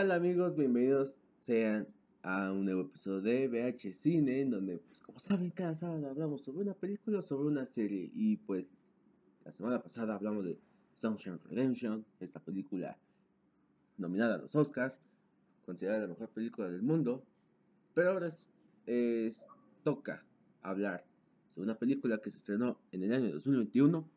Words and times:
tal 0.00 0.12
amigos? 0.12 0.56
Bienvenidos 0.56 1.20
sean 1.36 1.86
a 2.22 2.50
un 2.52 2.64
nuevo 2.64 2.80
episodio 2.84 3.20
de 3.20 3.48
VH 3.48 3.92
Cine, 3.92 4.40
en 4.40 4.50
donde, 4.50 4.78
pues 4.78 4.98
como 5.02 5.18
saben, 5.18 5.50
cada 5.50 5.74
sábado 5.74 6.08
hablamos 6.08 6.40
sobre 6.40 6.62
una 6.62 6.72
película 6.72 7.18
o 7.18 7.22
sobre 7.22 7.48
una 7.48 7.66
serie. 7.66 8.10
Y 8.14 8.38
pues 8.38 8.64
la 9.44 9.52
semana 9.52 9.82
pasada 9.82 10.14
hablamos 10.14 10.46
de 10.46 10.58
Sunshine 10.94 11.38
Redemption, 11.50 12.02
esta 12.18 12.40
película 12.40 12.96
nominada 13.98 14.36
a 14.36 14.38
los 14.38 14.56
Oscars, 14.56 14.98
considerada 15.66 16.00
la 16.00 16.08
mejor 16.08 16.30
película 16.30 16.70
del 16.70 16.80
mundo. 16.80 17.22
Pero 17.92 18.12
ahora 18.12 18.30
es, 18.86 19.46
toca 19.84 20.24
hablar 20.62 21.04
sobre 21.50 21.66
una 21.66 21.78
película 21.78 22.22
que 22.22 22.30
se 22.30 22.38
estrenó 22.38 22.80
en 22.92 23.02
el 23.02 23.12
año 23.12 23.32
2021 23.32 24.08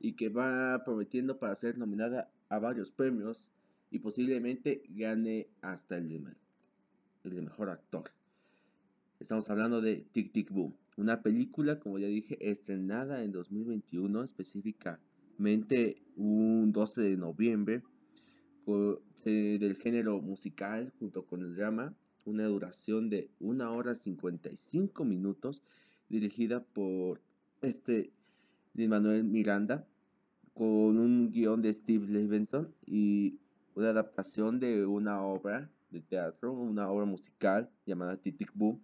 y 0.00 0.14
que 0.14 0.30
va 0.30 0.82
prometiendo 0.84 1.38
para 1.38 1.54
ser 1.54 1.78
nominada 1.78 2.28
a 2.48 2.58
varios 2.58 2.90
premios 2.90 3.48
y 3.90 3.98
posiblemente 4.00 4.82
gane 4.90 5.48
hasta 5.60 5.96
el 5.96 6.20
mejor 7.24 7.70
actor. 7.70 8.10
Estamos 9.20 9.50
hablando 9.50 9.80
de 9.80 10.06
Tic 10.12 10.32
Tic 10.32 10.50
Boom, 10.50 10.74
una 10.96 11.22
película, 11.22 11.78
como 11.78 11.98
ya 11.98 12.06
dije, 12.06 12.38
estrenada 12.50 13.22
en 13.24 13.32
2021, 13.32 14.22
específicamente 14.22 16.02
un 16.16 16.72
12 16.72 17.00
de 17.02 17.16
noviembre, 17.16 17.82
del 19.24 19.76
género 19.76 20.20
musical 20.20 20.92
junto 20.98 21.24
con 21.24 21.40
el 21.40 21.56
drama, 21.56 21.94
una 22.26 22.44
duración 22.44 23.08
de 23.08 23.30
1 23.40 23.74
hora 23.74 23.94
55 23.94 25.04
minutos, 25.04 25.62
dirigida 26.10 26.62
por 26.62 27.22
este 27.62 28.10
Manuel 28.74 29.24
Miranda, 29.24 29.86
con 30.52 30.98
un 30.98 31.30
guion 31.30 31.62
de 31.62 31.72
Steve 31.72 32.06
Levinson 32.08 32.74
y 32.84 33.38
una 33.78 33.90
adaptación 33.90 34.58
de 34.58 34.84
una 34.86 35.22
obra 35.22 35.70
de 35.90 36.00
teatro, 36.00 36.52
una 36.52 36.90
obra 36.90 37.04
musical 37.04 37.70
llamada 37.86 38.16
Titic 38.16 38.50
Boom, 38.52 38.82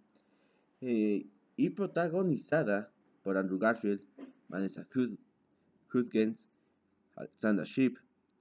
eh, 0.79 1.27
y 1.57 1.69
protagonizada 1.71 2.93
por 3.21 3.35
Andrew 3.35 3.59
Garfield, 3.59 4.01
Vanessa 4.47 4.87
Hudgens, 5.93 6.47
Alexander 7.17 7.65
Sheep, 7.65 7.97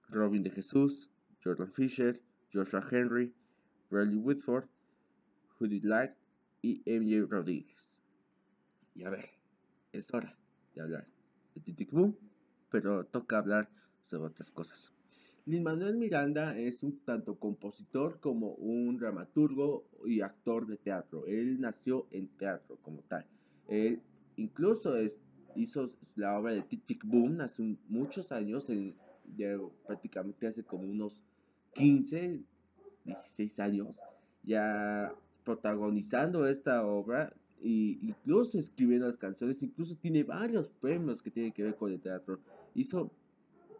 Robin 0.08 0.44
de 0.44 0.50
Jesús, 0.50 1.11
Jordan 1.42 1.72
Fisher, 1.72 2.22
Joshua 2.52 2.86
Henry, 2.89 3.34
Bradley 3.91 4.16
Whitford, 4.16 4.68
Judy 5.58 5.80
Light 5.80 6.12
y 6.62 6.83
MJ 6.86 7.27
Rodriguez. 7.28 8.05
Y 8.94 9.02
a 9.02 9.11
ver, 9.11 9.24
es 9.91 10.14
hora 10.14 10.39
de 10.72 10.83
hablar 10.83 11.08
de 11.56 11.61
Titic 11.62 11.91
Boom, 11.91 12.16
pero 12.70 13.05
toca 13.06 13.39
hablar 13.39 13.68
sobre 14.02 14.28
otras 14.28 14.52
cosas. 14.52 14.92
Lin 15.47 15.62
Manuel 15.62 15.97
Miranda 15.97 16.59
es 16.59 16.83
un 16.83 17.00
tanto 17.00 17.39
compositor 17.39 18.19
como 18.19 18.55
un 18.55 18.97
dramaturgo 18.97 19.84
y 20.06 20.23
actor 20.23 20.67
de 20.67 20.78
teatro. 20.78 21.27
Él 21.27 21.61
nació 21.61 22.06
en 22.12 22.28
teatro 22.28 22.78
como 22.81 23.03
tal. 23.03 23.27
Él 23.69 24.01
incluso 24.36 24.95
hizo 25.55 25.89
la 26.17 26.39
obra 26.39 26.53
de 26.53 26.62
Tic 26.62 26.86
Tic 26.86 27.05
Boom 27.05 27.42
hace 27.42 27.77
muchos 27.89 28.33
años, 28.33 28.69
ya 29.36 29.59
prácticamente 29.86 30.47
hace 30.47 30.64
como 30.64 30.84
unos 30.84 31.23
15, 31.75 32.41
16 33.05 33.61
años, 33.61 34.01
ya 34.45 35.14
protagonizando 35.45 36.47
esta 36.47 36.86
obra 36.86 37.34
e 37.62 37.98
incluso 38.01 38.58
escribiendo 38.58 39.06
las 39.06 39.19
canciones, 39.19 39.62
incluso 39.62 39.95
tiene 39.97 40.23
varios 40.23 40.69
premios 40.69 41.20
que 41.20 41.31
tienen 41.31 41.53
que 41.53 41.64
ver 41.64 41.77
con 41.77 41.92
el 41.92 42.01
teatro. 42.01 42.41
Hizo 42.75 43.11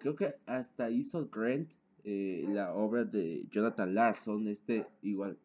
creo 0.05 0.17
que 0.17 0.35
hasta 0.45 0.91
hizo 0.91 1.27
Rent, 1.33 1.71
eh, 2.05 2.45
la 2.49 2.75
obra 2.75 3.05
de 3.05 3.49
Jonathan 3.51 3.95
Larson, 3.95 4.47
este 4.49 4.87
igual 5.01 5.39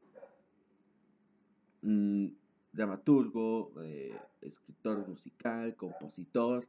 mm, 1.81 2.28
dramaturgo, 2.74 3.72
eh, 3.81 4.12
escritor 4.42 5.08
musical, 5.08 5.78
compositor. 5.78 6.68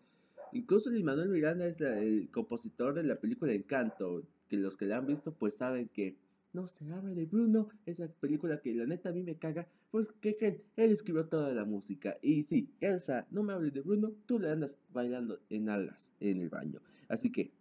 Incluso 0.52 0.88
Manuel 1.02 1.30
Miranda 1.30 1.66
es 1.66 1.80
el 1.80 2.30
compositor 2.30 2.94
de 2.94 3.02
la 3.02 3.16
película 3.16 3.52
Encanto, 3.52 4.22
que 4.48 4.56
los 4.56 4.76
que 4.76 4.86
la 4.86 4.98
han 4.98 5.06
visto 5.06 5.32
pues 5.32 5.56
saben 5.56 5.88
que 5.88 6.16
no 6.52 6.68
se 6.68 6.84
habla 6.92 7.10
de 7.10 7.26
Bruno, 7.26 7.70
esa 7.86 8.06
película 8.06 8.60
que 8.60 8.72
la 8.72 8.86
neta 8.86 9.08
a 9.08 9.12
mí 9.12 9.24
me 9.24 9.34
caga, 9.34 9.66
pues 9.90 10.06
¿qué 10.20 10.36
creen? 10.36 10.62
Él 10.76 10.92
escribió 10.92 11.26
toda 11.26 11.52
la 11.52 11.64
música. 11.64 12.18
Y 12.22 12.44
sí, 12.44 12.72
Elsa, 12.80 13.26
no 13.32 13.42
me 13.42 13.52
hables 13.52 13.72
de 13.72 13.80
Bruno, 13.80 14.12
tú 14.26 14.38
le 14.38 14.48
andas 14.48 14.78
bailando 14.92 15.40
en 15.48 15.68
algas 15.68 16.14
en 16.20 16.40
el 16.40 16.50
baño. 16.50 16.80
Así 17.08 17.32
que 17.32 17.52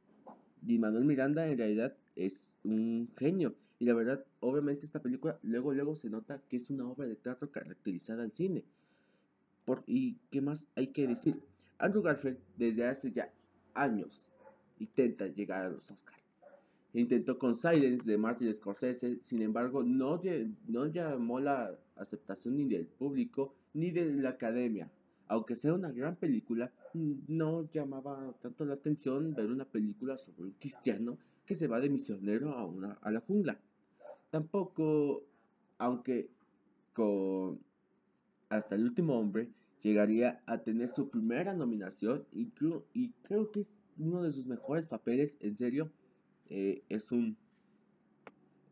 y 0.68 0.78
Manuel 0.78 1.06
Miranda 1.06 1.48
en 1.48 1.58
realidad 1.58 1.96
es 2.16 2.58
un 2.64 3.10
genio. 3.18 3.56
Y 3.80 3.86
la 3.86 3.94
verdad, 3.94 4.26
obviamente 4.42 4.86
esta 4.86 5.02
película 5.02 5.40
luego 5.42 5.74
luego 5.74 5.96
se 5.96 6.10
nota 6.10 6.42
que 6.50 6.58
es 6.58 6.70
una 6.70 6.88
obra 6.88 7.08
de 7.08 7.16
teatro 7.16 7.52
caracterizada 7.52 8.24
al 8.24 8.32
cine. 8.32 8.64
Por, 9.66 9.84
¿Y 9.88 10.18
qué 10.32 10.42
más 10.42 10.68
hay 10.76 10.88
que 10.88 11.08
decir? 11.08 11.42
Andrew 11.78 12.04
Garfield 12.04 12.38
desde 12.58 12.86
hace 12.86 13.12
ya 13.12 13.32
años 13.74 14.34
intenta 14.80 15.28
llegar 15.28 15.66
a 15.66 15.70
los 15.70 15.90
Oscars. 15.90 16.20
Intentó 16.94 17.38
con 17.38 17.56
Silence 17.56 18.10
de 18.10 18.18
Martin 18.18 18.54
Scorsese, 18.54 19.20
sin 19.22 19.42
embargo 19.44 19.84
no, 19.84 20.20
no 20.68 20.88
llamó 20.88 21.40
la 21.40 21.78
aceptación 21.96 22.58
ni 22.58 22.66
del 22.66 22.88
público 22.88 23.54
ni 23.74 23.92
de 23.92 24.06
la 24.06 24.30
academia 24.30 24.90
aunque 25.30 25.56
sea 25.56 25.76
una 25.76 25.92
gran 25.92 26.16
película, 26.16 26.72
no 26.94 27.70
llamaba 27.72 28.36
tanto 28.42 28.66
la 28.66 28.74
atención 28.74 29.36
ver 29.36 29.52
una 29.52 29.64
película 29.64 30.18
sobre 30.18 30.44
un 30.44 30.52
cristiano 30.60 31.20
que 31.46 31.54
se 31.54 31.68
va 31.68 31.80
de 31.80 31.90
misionero 31.90 32.54
a, 32.54 32.66
una, 32.66 32.94
a 33.02 33.12
la 33.12 33.22
jungla. 33.22 33.60
Tampoco, 34.32 35.24
aunque 35.78 36.30
con 36.94 37.60
Hasta 38.50 38.74
el 38.74 38.84
último 38.84 39.20
hombre 39.20 39.50
llegaría 39.84 40.42
a 40.48 40.58
tener 40.58 40.88
su 40.88 41.10
primera 41.10 41.54
nominación 41.54 42.26
y 42.32 42.48
creo, 42.48 42.84
y 42.94 43.12
creo 43.22 43.52
que 43.52 43.62
es 43.62 43.80
uno 44.00 44.24
de 44.24 44.32
sus 44.32 44.48
mejores 44.48 44.88
papeles, 44.88 45.38
en 45.42 45.56
serio, 45.56 45.92
eh, 46.50 46.82
es 46.90 47.12
un... 47.12 47.38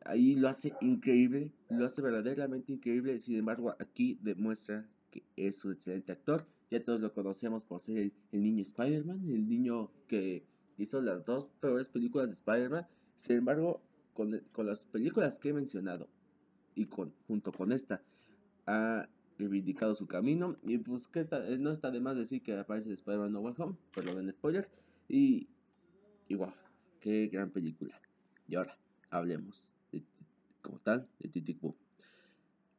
Ahí 0.05 0.35
lo 0.35 0.47
hace 0.49 0.73
increíble, 0.81 1.51
lo 1.69 1.85
hace 1.85 2.01
verdaderamente 2.01 2.73
increíble, 2.73 3.19
sin 3.19 3.37
embargo 3.37 3.75
aquí 3.79 4.17
demuestra 4.23 4.87
es 5.35 5.63
un 5.65 5.73
excelente 5.73 6.11
actor. 6.11 6.45
Ya 6.69 6.83
todos 6.83 6.99
lo 6.99 7.13
conocemos 7.13 7.63
por 7.63 7.81
ser 7.81 8.11
el, 8.31 8.43
niño 8.43 8.61
Spider-Man, 8.63 9.29
el 9.29 9.47
niño 9.47 9.91
que 10.07 10.45
hizo 10.77 11.01
las 11.01 11.23
dos 11.25 11.47
peores 11.59 11.89
películas 11.89 12.27
de 12.27 12.33
Spider-Man. 12.33 12.87
Sin 13.15 13.37
embargo, 13.37 13.81
con, 14.13 14.41
las 14.57 14.83
películas 14.85 15.39
que 15.39 15.49
he 15.49 15.53
mencionado 15.53 16.07
y 16.75 16.85
con, 16.85 17.13
junto 17.27 17.51
con 17.51 17.71
esta, 17.71 18.01
ha 18.65 19.07
reivindicado 19.37 19.95
su 19.95 20.07
camino. 20.07 20.57
Y 20.63 20.77
pues 20.77 21.07
que 21.07 21.25
no 21.59 21.71
está 21.71 21.91
de 21.91 21.99
más 22.01 22.17
decir 22.17 22.41
que 22.41 22.57
aparece 22.57 22.91
Spider-Man 22.93 23.31
No 23.31 23.39
Way 23.41 23.55
Home, 23.57 23.75
perdón, 23.93 24.29
spoilers. 24.31 24.69
Y, 25.07 25.47
y 26.27 26.35
wow, 26.35 26.53
qué 26.99 27.27
gran 27.27 27.49
película. 27.49 27.99
Y 28.47 28.55
ahora, 28.55 28.77
hablemos 29.09 29.71
como 30.61 30.79
tal 30.79 31.07
de 31.19 31.29
Titic. 31.29 31.59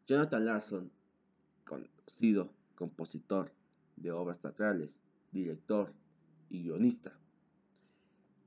Jonathan 0.06 0.44
Larson 0.44 0.90
conocido 2.08 2.50
compositor 2.74 3.52
de 3.96 4.10
obras 4.10 4.40
teatrales, 4.40 5.02
director 5.30 5.92
y 6.48 6.62
guionista. 6.62 7.12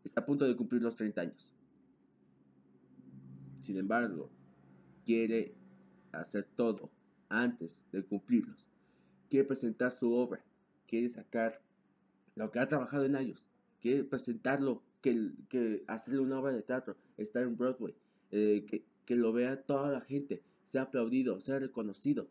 Está 0.04 0.22
a 0.22 0.26
punto 0.26 0.46
de 0.46 0.56
cumplir 0.56 0.82
los 0.82 0.96
30 0.96 1.22
años. 1.22 1.54
Sin 3.60 3.78
embargo, 3.78 4.32
quiere 5.06 5.54
hacer 6.12 6.48
todo 6.56 6.90
antes 7.30 7.86
de 7.92 8.04
cumplirlos. 8.04 8.68
Quiere 9.30 9.46
presentar 9.46 9.92
su 9.92 10.12
obra. 10.12 10.44
Quiere 10.88 11.08
sacar 11.08 11.62
lo 12.36 12.50
que 12.50 12.58
ha 12.58 12.68
trabajado 12.68 13.06
en 13.06 13.16
años. 13.16 13.52
Quiere 13.80 14.04
presentarlo, 14.04 14.82
que, 15.04 15.34
que 15.50 15.84
hacerle 15.88 16.20
una 16.22 16.40
obra 16.40 16.52
de 16.52 16.64
teatro, 16.64 16.98
estar 17.18 17.44
en 17.44 17.56
Broadway, 17.56 17.94
eh, 18.32 18.66
que, 18.68 18.84
que 19.06 19.16
lo 19.16 19.32
vea 19.32 19.62
toda 19.62 19.92
la 19.92 20.02
gente, 20.02 20.42
sea 20.66 20.84
aplaudido, 20.84 21.40
sea 21.40 21.60
reconocido. 21.60 22.28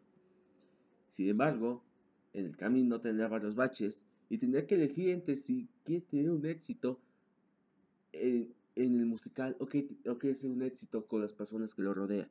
Sin 1.10 1.28
embargo, 1.28 1.82
en 2.32 2.46
el 2.46 2.56
camino 2.56 3.00
tendrá 3.00 3.28
varios 3.28 3.56
baches 3.56 4.04
y 4.28 4.38
tendrá 4.38 4.64
que 4.66 4.76
elegir 4.76 5.10
entre 5.10 5.36
si 5.36 5.68
quiere 5.84 6.06
tener 6.06 6.30
un 6.30 6.46
éxito 6.46 7.00
en, 8.12 8.54
el 8.76 9.06
musical 9.06 9.56
o 9.58 9.66
que, 9.66 9.88
o 10.06 10.16
es 10.22 10.44
un 10.44 10.62
éxito 10.62 11.06
con 11.06 11.20
las 11.20 11.32
personas 11.32 11.74
que 11.74 11.82
lo 11.82 11.92
rodean. 11.92 12.28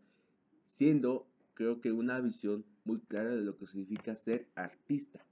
Siendo, 0.66 1.28
creo 1.54 1.82
que, 1.82 1.92
una 1.92 2.20
visión 2.22 2.64
muy 2.86 3.00
clara 3.02 3.36
de 3.36 3.42
lo 3.42 3.58
que 3.58 3.68
significa 3.68 4.16
ser 4.16 4.48
artista. 4.56 5.26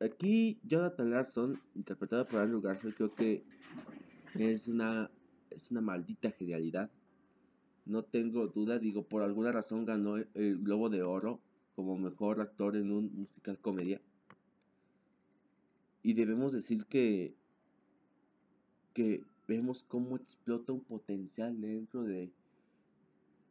Aquí 0.00 0.60
Jonathan 0.62 1.10
Larson, 1.10 1.60
interpretado 1.74 2.26
por 2.26 2.40
Andrew 2.40 2.60
Garfield, 2.60 2.94
creo 2.94 3.14
que 3.14 3.44
es 4.34 4.68
una, 4.68 5.10
es 5.50 5.72
una 5.72 5.80
maldita 5.80 6.30
genialidad 6.30 6.90
no 7.86 8.02
tengo 8.02 8.48
duda, 8.48 8.78
digo, 8.78 9.04
por 9.04 9.22
alguna 9.22 9.52
razón 9.52 9.84
ganó 9.84 10.16
el 10.16 10.58
Globo 10.58 10.90
de 10.90 11.02
Oro 11.02 11.40
como 11.74 11.96
mejor 11.96 12.40
actor 12.40 12.76
en 12.76 12.90
un 12.90 13.12
musical 13.14 13.58
comedia. 13.58 14.00
Y 16.02 16.14
debemos 16.14 16.52
decir 16.52 16.84
que, 16.86 17.34
que 18.92 19.24
vemos 19.46 19.84
cómo 19.84 20.16
explota 20.16 20.72
un 20.72 20.80
potencial 20.80 21.60
dentro 21.60 22.02
de, 22.02 22.32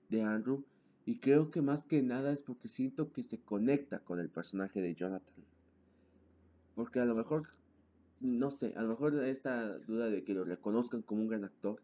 de 0.10 0.22
Andrew. 0.22 0.64
Y 1.06 1.20
creo 1.20 1.52
que 1.52 1.62
más 1.62 1.86
que 1.86 2.02
nada 2.02 2.32
es 2.32 2.42
porque 2.44 2.68
siento 2.68 3.12
que 3.12 3.24
se 3.24 3.40
conecta 3.40 4.00
con 4.00 4.20
el 4.20 4.30
personaje 4.30 4.82
de 4.82 4.96
Jonathan. 4.96 5.46
Porque 6.76 7.00
a 7.00 7.06
lo 7.06 7.16
mejor, 7.16 7.44
no 8.20 8.52
sé, 8.52 8.74
a 8.76 8.82
lo 8.82 8.90
mejor 8.90 9.24
esta 9.24 9.78
duda 9.80 10.10
de 10.10 10.24
que 10.24 10.34
lo 10.34 10.44
reconozcan 10.44 11.04
como 11.04 11.22
un 11.22 11.28
gran 11.28 11.44
actor, 11.44 11.80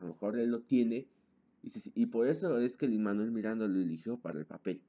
a 0.00 0.04
lo 0.04 0.12
mejor 0.12 0.38
él 0.38 0.50
lo 0.50 0.60
tiene. 0.60 1.06
Y, 1.94 2.06
por 2.06 2.28
eso 2.28 2.58
es 2.58 2.76
que 2.76 2.86
Lin 2.86 3.02
Manuel 3.02 3.32
Miranda 3.32 3.66
lo 3.66 3.80
eligió 3.80 4.16
para 4.18 4.38
el 4.38 4.46
papel. 4.46 4.80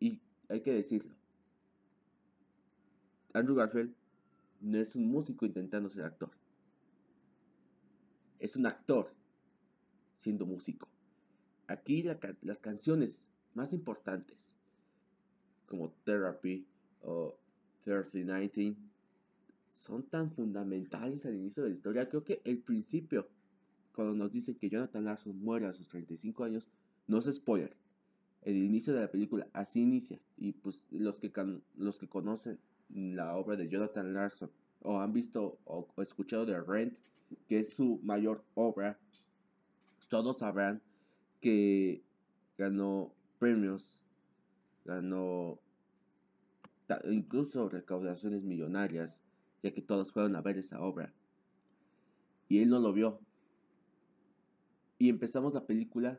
Y 0.00 0.20
hay 0.48 0.60
que 0.62 0.74
decirlo. 0.74 1.14
Andrew 3.32 3.54
Garfield 3.56 3.94
no 4.60 4.78
es 4.78 4.96
un 4.96 5.06
músico 5.06 5.46
intentando 5.46 5.88
ser 5.88 6.04
actor 6.04 6.30
es 8.38 8.56
un 8.56 8.66
actor 8.66 9.12
siendo 10.16 10.46
músico. 10.46 10.88
Aquí 11.66 12.02
las 12.02 12.60
canciones 12.60 13.28
más 13.54 13.72
importantes, 13.72 14.56
como 15.66 15.90
Therapy 16.04 16.66
o 17.02 17.36
3019, 17.84 18.76
son 19.70 20.04
tan 20.04 20.30
fundamentales 20.30 21.26
al 21.26 21.34
inicio 21.34 21.62
de 21.64 21.70
la 21.70 21.74
historia. 21.74 22.08
Creo 22.08 22.24
que 22.24 22.40
el 22.44 22.58
principio, 22.58 23.28
cuando 23.96 24.14
nos 24.14 24.30
dicen 24.30 24.54
que 24.54 24.68
Jonathan 24.68 25.04
Larson 25.04 25.36
muere 25.42 25.66
a 25.66 25.72
sus 25.72 25.88
35 25.88 26.44
años, 26.44 26.68
no 27.08 27.18
es 27.18 27.24
spoiler. 27.32 27.74
El 28.42 28.56
inicio 28.56 28.94
de 28.94 29.00
la 29.00 29.10
película 29.10 29.48
así 29.54 29.80
inicia. 29.80 30.20
Y 30.36 30.52
pues 30.52 30.86
los 30.92 31.18
que, 31.18 31.32
los 31.76 31.98
que 31.98 32.08
conocen 32.08 32.60
la 32.90 33.36
obra 33.36 33.56
de 33.56 33.68
Jonathan 33.68 34.14
Larson 34.14 34.50
o 34.82 35.00
han 35.00 35.12
visto 35.12 35.58
o 35.64 35.88
escuchado 36.00 36.46
de 36.46 36.60
Rent, 36.60 36.98
que 37.48 37.58
es 37.58 37.70
su 37.74 37.98
mayor 38.04 38.44
obra, 38.54 39.00
todos 40.08 40.38
sabrán 40.38 40.80
que 41.40 42.04
ganó 42.56 43.12
premios, 43.38 43.98
ganó 44.84 45.58
incluso 47.10 47.68
recaudaciones 47.68 48.44
millonarias, 48.44 49.22
ya 49.62 49.72
que 49.72 49.82
todos 49.82 50.12
fueron 50.12 50.36
a 50.36 50.42
ver 50.42 50.58
esa 50.58 50.80
obra. 50.80 51.12
Y 52.48 52.58
él 52.58 52.68
no 52.68 52.78
lo 52.78 52.92
vio. 52.92 53.20
Y 54.98 55.08
empezamos 55.08 55.52
la 55.54 55.66
película 55.66 56.18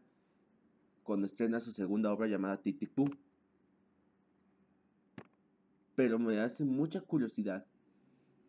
cuando 1.04 1.26
estrena 1.26 1.60
su 1.60 1.72
segunda 1.72 2.12
obra 2.12 2.28
llamada 2.28 2.62
Tic 2.62 2.94
Boom. 2.96 3.10
Pero 5.96 6.20
me 6.20 6.40
hace 6.40 6.64
mucha 6.64 7.02
curiosidad 7.02 7.66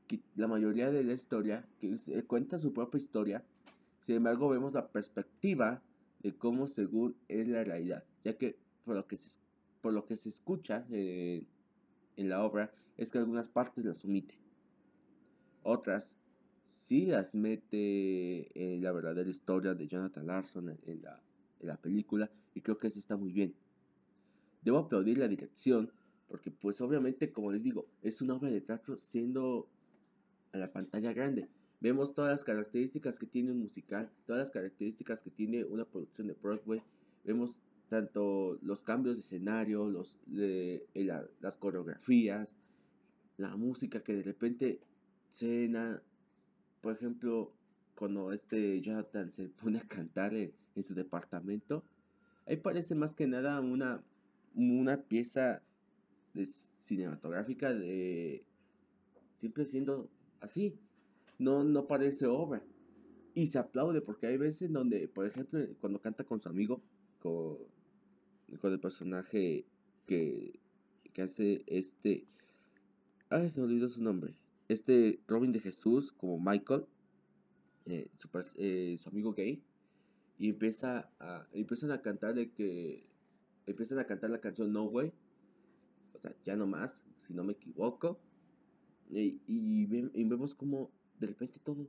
que 0.06 0.20
la 0.36 0.48
mayoría 0.48 0.90
de 0.90 1.04
la 1.04 1.12
historia, 1.12 1.66
que 1.80 1.96
cuenta 2.26 2.58
su 2.58 2.72
propia 2.72 2.98
historia, 2.98 3.44
sin 4.00 4.16
embargo 4.16 4.48
vemos 4.48 4.72
la 4.72 4.88
perspectiva 4.88 5.82
de 6.20 6.34
cómo 6.34 6.66
según 6.66 7.16
es 7.28 7.46
la 7.46 7.64
realidad, 7.64 8.04
ya 8.24 8.36
que 8.36 8.58
por 8.84 8.96
lo 8.96 9.06
que 9.06 9.16
se, 9.16 9.38
por 9.80 9.92
lo 9.92 10.04
que 10.06 10.16
se 10.16 10.28
escucha 10.28 10.84
eh, 10.90 11.44
en 12.16 12.28
la 12.28 12.42
obra 12.42 12.72
es 12.96 13.10
que 13.10 13.18
algunas 13.18 13.48
partes 13.48 13.84
las 13.84 14.04
omite, 14.04 14.34
otras 15.62 16.16
sí 16.68 17.06
las 17.06 17.34
mete 17.34 18.46
en 18.54 18.82
la 18.82 18.92
verdadera 18.92 19.28
historia 19.28 19.74
de 19.74 19.88
Jonathan 19.88 20.26
Larson 20.26 20.68
en, 20.68 21.02
la, 21.02 21.18
en 21.60 21.66
la 21.66 21.76
película 21.76 22.30
y 22.54 22.60
creo 22.60 22.78
que 22.78 22.88
eso 22.88 22.98
está 22.98 23.16
muy 23.16 23.32
bien. 23.32 23.54
Debo 24.62 24.78
aplaudir 24.78 25.18
la 25.18 25.28
dirección 25.28 25.90
porque 26.28 26.50
pues 26.50 26.80
obviamente 26.82 27.32
como 27.32 27.50
les 27.50 27.62
digo 27.62 27.86
es 28.02 28.20
una 28.20 28.34
obra 28.34 28.50
de 28.50 28.60
teatro 28.60 28.98
siendo 28.98 29.66
a 30.52 30.58
la 30.58 30.70
pantalla 30.70 31.12
grande. 31.12 31.48
Vemos 31.80 32.14
todas 32.14 32.32
las 32.32 32.44
características 32.44 33.18
que 33.18 33.26
tiene 33.26 33.52
un 33.52 33.60
musical, 33.60 34.10
todas 34.26 34.40
las 34.40 34.50
características 34.50 35.22
que 35.22 35.30
tiene 35.30 35.64
una 35.64 35.86
producción 35.86 36.26
de 36.26 36.34
Broadway. 36.34 36.82
Vemos 37.24 37.56
tanto 37.88 38.58
los 38.60 38.82
cambios 38.84 39.16
de 39.16 39.20
escenario, 39.20 39.88
los, 39.88 40.18
las 40.28 41.56
coreografías, 41.56 42.58
la 43.38 43.56
música 43.56 44.02
que 44.02 44.16
de 44.16 44.22
repente 44.22 44.80
cena, 45.30 46.02
por 46.80 46.94
ejemplo, 46.94 47.52
cuando 47.94 48.32
este 48.32 48.80
Jonathan 48.80 49.32
se 49.32 49.48
pone 49.48 49.78
a 49.78 49.88
cantar 49.88 50.34
en, 50.34 50.52
su 50.82 50.94
departamento, 50.94 51.82
ahí 52.46 52.56
parece 52.56 52.94
más 52.94 53.12
que 53.12 53.26
nada 53.26 53.60
una, 53.60 54.00
una 54.54 55.02
pieza 55.02 55.60
de 56.34 56.46
cinematográfica 56.78 57.74
de 57.74 58.44
siempre 59.34 59.64
siendo 59.64 60.08
así. 60.40 60.78
No, 61.38 61.64
no 61.64 61.86
parece 61.86 62.26
obra. 62.26 62.62
Y 63.34 63.46
se 63.46 63.58
aplaude 63.58 64.00
porque 64.00 64.26
hay 64.26 64.36
veces 64.36 64.72
donde, 64.72 65.08
por 65.08 65.26
ejemplo, 65.26 65.60
cuando 65.80 66.00
canta 66.00 66.24
con 66.24 66.40
su 66.40 66.48
amigo, 66.48 66.80
con, 67.20 67.58
con 68.60 68.72
el 68.72 68.80
personaje 68.80 69.64
que, 70.06 70.58
que 71.12 71.22
hace 71.22 71.64
este... 71.66 72.24
Ah, 73.30 73.48
se 73.48 73.60
me 73.60 73.66
olvidó 73.66 73.88
su 73.88 74.02
nombre. 74.02 74.34
Este 74.68 75.20
Robin 75.26 75.52
de 75.52 75.60
Jesús, 75.60 76.12
como 76.12 76.38
Michael, 76.38 76.86
eh, 77.86 78.08
su, 78.16 78.28
eh, 78.58 78.96
su, 78.98 79.08
amigo 79.08 79.32
gay, 79.32 79.62
y 80.38 80.50
empieza 80.50 81.10
a, 81.18 81.46
empiezan 81.52 81.90
a 81.90 82.02
cantar 82.02 82.34
de 82.34 82.50
que 82.52 83.08
empiezan 83.66 83.98
a 83.98 84.06
cantar 84.06 84.30
la 84.30 84.40
canción 84.40 84.72
No 84.72 84.84
Way, 84.84 85.12
o 86.14 86.18
sea, 86.18 86.34
ya 86.44 86.56
no 86.56 86.66
más, 86.66 87.04
si 87.18 87.34
no 87.34 87.44
me 87.44 87.52
equivoco, 87.52 88.18
y, 89.10 89.86
vemos 90.24 90.54
como 90.54 90.90
de 91.18 91.28
repente 91.28 91.58
todo, 91.64 91.86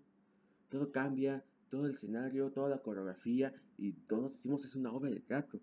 todo 0.69 0.91
cambia, 0.91 1.43
todo 1.69 1.85
el 1.85 1.91
escenario, 1.91 2.51
toda 2.51 2.69
la 2.69 2.79
coreografía 2.79 3.53
y 3.77 3.93
todos 3.93 4.33
decimos 4.33 4.65
es 4.65 4.75
una 4.75 4.91
obra 4.91 5.09
de 5.09 5.19
teatro. 5.19 5.59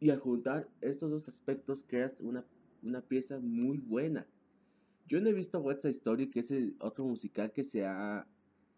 Y 0.00 0.10
al 0.10 0.20
juntar 0.20 0.68
estos 0.80 1.10
dos 1.10 1.28
aspectos 1.28 1.84
creas 1.86 2.20
una, 2.20 2.44
una 2.82 3.00
pieza 3.00 3.38
muy 3.38 3.78
buena. 3.78 4.26
Yo 5.06 5.20
no 5.20 5.28
he 5.28 5.32
visto 5.32 5.60
West 5.60 5.82
Side 5.82 5.92
Story, 5.92 6.30
que 6.30 6.40
es 6.40 6.50
el 6.50 6.76
otro 6.80 7.04
musical 7.04 7.52
que 7.52 7.64
se 7.64 7.86
ha 7.86 8.26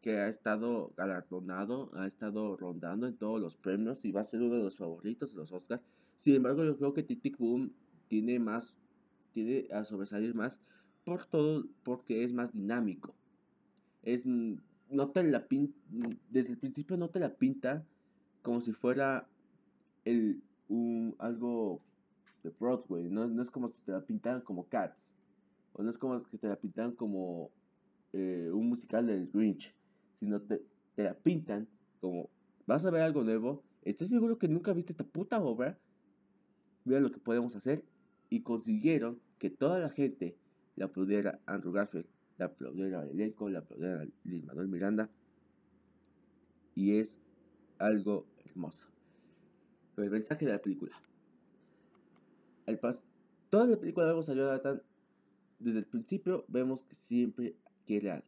que 0.06 0.19
ha 0.19 0.28
estado 0.28 0.93
galardonado, 0.96 1.90
ha 1.94 2.06
estado 2.06 2.56
rondando 2.56 3.08
en 3.08 3.17
todos 3.17 3.40
los 3.40 3.56
premios 3.56 4.05
y 4.05 4.12
va 4.12 4.20
a 4.20 4.25
ser 4.25 4.40
uno 4.40 4.55
de 4.55 4.62
los 4.62 4.76
favoritos 4.76 5.32
de 5.32 5.38
los 5.38 5.50
Oscars. 5.50 5.82
Sin 6.14 6.37
embargo, 6.37 6.65
yo 6.65 6.77
creo 6.77 6.94
que 6.94 7.03
Titic 7.03 7.36
Boom 7.39 7.72
tiene 8.06 8.39
más, 8.39 8.77
tiene 9.32 9.67
a 9.72 9.82
sobresalir 9.82 10.32
más 10.32 10.60
por 11.05 11.27
todo, 11.27 11.67
porque 11.82 12.22
es 12.22 12.32
más 12.32 12.53
dinámico. 12.53 13.17
Es, 14.05 14.24
no 14.27 15.10
te 15.10 15.24
la 15.24 15.44
desde 16.31 16.53
el 16.53 16.58
principio 16.58 16.96
no 16.96 17.10
te 17.10 17.19
la 17.19 17.34
pinta 17.34 17.84
como 18.43 18.60
si 18.60 18.72
fuera 18.72 19.29
el, 20.05 20.41
un, 20.69 21.17
algo 21.19 21.82
de 22.44 22.51
Broadway, 22.51 23.08
no, 23.10 23.27
no 23.27 23.43
es 23.43 23.51
como 23.51 23.69
si 23.69 23.82
te 23.82 23.91
la 23.91 24.06
pintaran 24.06 24.41
como 24.43 24.69
Cats, 24.69 25.16
o 25.77 25.83
no 25.83 25.91
es 25.91 25.99
como 25.99 26.23
que 26.25 26.39
te 26.39 26.49
la 26.49 26.56
pintaran 26.56 26.93
como 26.93 27.51
eh, 28.13 28.51
un 28.53 28.69
musical 28.69 29.06
del 29.06 29.29
Grinch, 29.29 29.75
sino 30.19 30.41
te, 30.41 30.63
te 30.95 31.05
la 31.05 31.15
pintan 31.15 31.69
como, 32.01 32.31
vas 32.67 32.85
a 32.87 32.91
ver 32.91 33.03
algo 33.03 33.23
nuevo, 33.23 33.63
estoy 33.83 34.06
seguro 34.06 34.39
que 34.39 34.49
nunca 34.49 34.73
viste 34.73 34.93
esta 34.93 35.05
puta 35.05 35.39
obra, 35.39 35.79
mira 36.85 37.01
lo 37.01 37.13
que 37.13 37.19
podemos 37.19 37.55
hacer, 37.56 37.85
y 38.31 38.41
consiguieron 38.41 39.21
que 39.39 39.51
toda 39.51 39.79
la 39.79 39.91
gente 39.91 40.37
le 40.77 40.85
aplaudiera 40.85 41.41
a 41.47 41.55
Andrew 41.55 41.73
Garfield, 41.73 42.06
le 42.39 42.45
aplaudiera 42.45 43.01
al 43.01 43.11
elenco, 43.11 43.49
le 43.49 43.59
aplaudiera 43.59 44.03
a 44.03 44.06
Luis 44.25 44.45
Manuel 44.45 44.69
Miranda. 44.69 45.11
Y 46.75 46.99
es 46.99 47.21
algo 47.79 48.27
hermoso. 48.45 48.89
el 49.97 50.11
mensaje 50.11 50.45
de 50.45 50.53
la 50.53 50.59
película. 50.59 50.95
El 52.67 52.79
pas 52.79 53.06
toda 53.49 53.67
la 53.67 53.77
película 53.79 54.11
a 54.11 54.21
Jonathan. 54.21 54.83
Desde 55.58 55.79
el 55.79 55.86
principio 55.86 56.44
vemos 56.48 56.82
que 56.82 56.94
siempre 56.94 57.56
quiere 57.86 58.10
algo. 58.10 58.27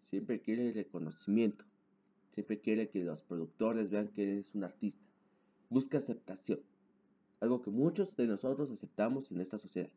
Siempre 0.00 0.40
quiere 0.40 0.72
reconocimiento. 0.72 1.64
Siempre 2.30 2.60
quiere 2.60 2.88
que 2.88 3.02
los 3.02 3.22
productores 3.22 3.90
vean 3.90 4.08
que 4.08 4.38
es 4.38 4.54
un 4.54 4.64
artista. 4.64 5.04
Busca 5.70 5.98
aceptación. 5.98 6.60
Algo 7.40 7.62
que 7.62 7.70
muchos 7.70 8.16
de 8.16 8.26
nosotros 8.26 8.70
aceptamos 8.70 9.30
en 9.32 9.40
esta 9.40 9.58
sociedad. 9.58 9.90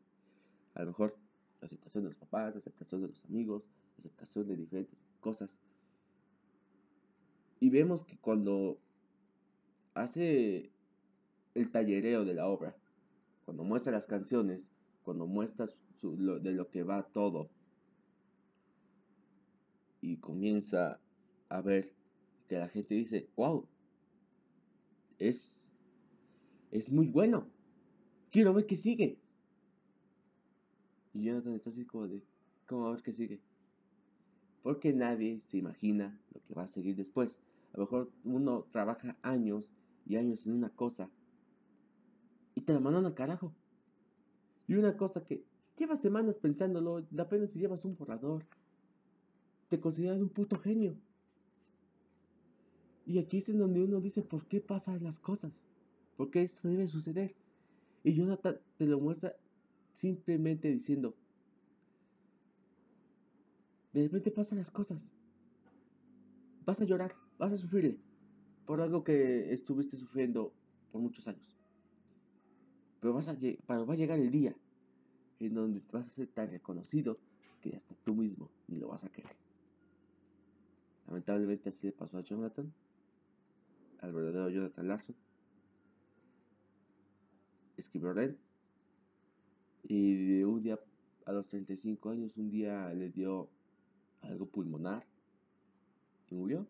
A 0.74 0.80
lo 0.80 0.88
mejor 0.88 1.16
aceptación 1.60 2.04
de 2.04 2.10
los 2.10 2.18
papás, 2.18 2.56
aceptación 2.56 3.02
de 3.02 3.08
los 3.08 3.24
amigos, 3.24 3.68
aceptación 3.98 4.48
de 4.48 4.56
diferentes 4.56 4.98
cosas. 5.20 5.58
Y 7.60 7.70
vemos 7.70 8.04
que 8.04 8.16
cuando 8.18 8.78
hace 9.94 10.72
el 11.54 11.70
tallereo 11.70 12.24
de 12.24 12.34
la 12.34 12.48
obra, 12.48 12.76
cuando 13.44 13.64
muestra 13.64 13.92
las 13.92 14.06
canciones, 14.06 14.70
cuando 15.02 15.26
muestra 15.26 15.66
de 16.02 16.52
lo 16.52 16.70
que 16.70 16.82
va 16.82 17.02
todo, 17.02 17.50
y 20.00 20.16
comienza 20.16 20.98
a 21.48 21.60
ver 21.60 21.92
que 22.48 22.56
la 22.56 22.68
gente 22.68 22.94
dice, 22.94 23.28
wow, 23.36 23.66
es, 25.18 25.72
es 26.72 26.90
muy 26.90 27.06
bueno, 27.06 27.46
quiero 28.30 28.52
ver 28.52 28.66
qué 28.66 28.74
sigue. 28.74 29.18
Y 31.14 31.24
Jonathan 31.24 31.54
está 31.54 31.70
así 31.70 31.84
como 31.84 32.08
de, 32.08 32.22
¿cómo 32.66 32.86
a 32.86 32.92
ver 32.92 33.02
qué 33.02 33.12
sigue? 33.12 33.40
porque 34.62 34.92
nadie 34.92 35.40
se 35.40 35.58
imagina 35.58 36.18
lo 36.32 36.40
que 36.44 36.54
va 36.54 36.64
a 36.64 36.68
seguir 36.68 36.96
después. 36.96 37.38
A 37.72 37.78
lo 37.78 37.84
mejor 37.84 38.10
uno 38.24 38.66
trabaja 38.70 39.16
años 39.22 39.74
y 40.06 40.16
años 40.16 40.46
en 40.46 40.52
una 40.52 40.70
cosa 40.70 41.10
y 42.54 42.62
te 42.62 42.72
la 42.72 42.80
mandan 42.80 43.06
al 43.06 43.14
carajo. 43.14 43.52
Y 44.66 44.74
una 44.74 44.96
cosa 44.96 45.24
que 45.24 45.44
llevas 45.76 46.00
semanas 46.00 46.36
pensándolo, 46.36 47.04
apenas 47.18 47.50
si 47.50 47.58
llevas 47.58 47.84
un 47.84 47.96
borrador, 47.96 48.44
te 49.68 49.80
consideran 49.80 50.22
un 50.22 50.28
puto 50.28 50.58
genio. 50.58 50.96
Y 53.04 53.18
aquí 53.18 53.38
es 53.38 53.48
en 53.48 53.58
donde 53.58 53.82
uno 53.82 54.00
dice, 54.00 54.22
¿por 54.22 54.46
qué 54.46 54.60
pasan 54.60 55.02
las 55.02 55.18
cosas? 55.18 55.64
¿Por 56.16 56.30
qué 56.30 56.42
esto 56.42 56.68
debe 56.68 56.86
suceder? 56.86 57.34
Y 58.04 58.14
Jonathan 58.14 58.58
te 58.76 58.86
lo 58.86 59.00
muestra 59.00 59.34
simplemente 59.92 60.68
diciendo, 60.68 61.14
de 63.92 64.02
repente 64.04 64.30
pasan 64.30 64.58
las 64.58 64.70
cosas. 64.70 65.12
Vas 66.64 66.80
a 66.80 66.84
llorar, 66.84 67.14
vas 67.38 67.52
a 67.52 67.56
sufrirle 67.56 67.98
por 68.66 68.80
algo 68.80 69.04
que 69.04 69.52
estuviste 69.52 69.96
sufriendo 69.96 70.52
por 70.90 71.00
muchos 71.00 71.28
años. 71.28 71.61
Pero, 73.02 73.14
vas 73.14 73.26
a, 73.26 73.36
pero 73.66 73.84
va 73.84 73.94
a 73.94 73.96
llegar 73.96 74.20
el 74.20 74.30
día 74.30 74.54
en 75.40 75.54
donde 75.54 75.82
vas 75.90 76.06
a 76.06 76.10
ser 76.10 76.28
tan 76.28 76.48
reconocido 76.52 77.18
que 77.60 77.74
hasta 77.74 77.96
tú 78.04 78.14
mismo 78.14 78.48
ni 78.68 78.78
lo 78.78 78.86
vas 78.86 79.02
a 79.02 79.08
creer. 79.08 79.34
Lamentablemente 81.08 81.68
así 81.68 81.84
le 81.84 81.92
pasó 81.92 82.18
a 82.18 82.20
Jonathan, 82.20 82.72
al 84.00 84.12
verdadero 84.12 84.48
Jonathan 84.50 84.86
Larson. 84.86 85.16
Escribió 87.76 88.12
Red 88.12 88.36
y 89.82 90.44
un 90.44 90.62
día 90.62 90.78
a 91.26 91.32
los 91.32 91.48
35 91.48 92.10
años, 92.10 92.36
un 92.36 92.52
día 92.52 92.94
le 92.94 93.10
dio 93.10 93.48
algo 94.20 94.46
pulmonar 94.46 95.04
y 96.30 96.36
murió. 96.36 96.68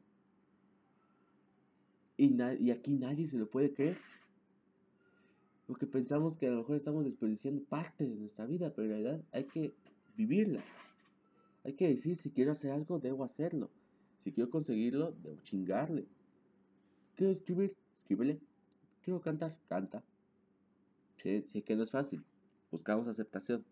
Y, 2.17 2.35
y 2.59 2.71
aquí 2.71 2.95
nadie 2.95 3.27
se 3.27 3.37
lo 3.37 3.51
puede 3.51 3.75
creer. 3.75 3.99
Porque 5.73 5.87
pensamos 5.87 6.37
que 6.37 6.49
a 6.49 6.51
lo 6.51 6.59
mejor 6.59 6.77
estamos 6.77 7.03
desperdiciando 7.03 7.65
parte 7.65 8.07
de 8.07 8.15
nuestra 8.15 8.45
vida, 8.45 8.75
pero 8.75 8.85
en 8.85 8.91
realidad 8.91 9.25
hay 9.33 9.45
que 9.45 9.73
vivirla. 10.15 10.63
Hay 11.65 11.73
que 11.73 11.89
decir, 11.89 12.19
si 12.19 12.31
quiero 12.31 12.53
hacer 12.53 12.73
algo, 12.73 12.99
debo 12.99 13.25
hacerlo. 13.25 13.71
Si 14.19 14.33
quiero 14.33 14.51
conseguirlo, 14.51 15.13
debo 15.23 15.41
chingarle. 15.41 16.07
Quiero 17.17 17.33
escribir, 17.33 17.75
escríbele. 17.97 18.39
Quiero 19.01 19.23
cantar, 19.23 19.57
canta. 19.67 20.05
Sé, 21.17 21.43
que 21.43 21.75
no 21.75 21.85
es 21.85 21.91
fácil. 21.91 22.23
Buscamos 22.71 23.09
aceptación. 23.09 23.65